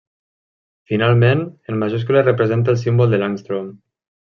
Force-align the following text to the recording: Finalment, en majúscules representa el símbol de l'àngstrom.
Finalment, 0.93 1.43
en 1.73 1.77
majúscules 1.85 2.27
representa 2.31 2.75
el 2.77 2.83
símbol 2.87 3.15
de 3.15 3.23
l'àngstrom. 3.23 3.73